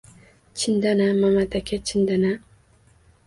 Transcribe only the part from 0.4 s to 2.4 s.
-Chindan-a, Mamat aka, chindan-a?!